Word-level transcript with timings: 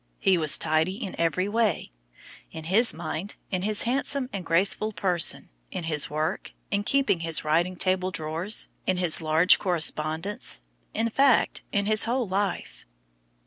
He 0.17 0.35
was 0.35 0.57
tidy 0.57 0.95
in 0.95 1.15
every 1.19 1.47
way—in 1.47 2.63
his 2.63 2.91
mind, 2.91 3.35
in 3.51 3.61
his 3.61 3.83
handsome 3.83 4.31
and 4.33 4.43
graceful 4.43 4.93
person, 4.93 5.51
in 5.69 5.83
his 5.83 6.09
work, 6.09 6.53
in 6.71 6.83
keeping 6.85 7.19
his 7.19 7.43
writing 7.45 7.75
table 7.75 8.09
drawers, 8.09 8.67
in 8.87 8.97
his 8.97 9.21
large 9.21 9.59
correspondence, 9.59 10.59
in 10.95 11.11
fact 11.11 11.61
in 11.71 11.85
his 11.85 12.05
whole 12.05 12.27
life. 12.27 12.83